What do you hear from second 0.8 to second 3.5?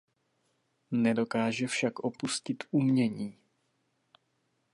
Nedokáže však opustit umění.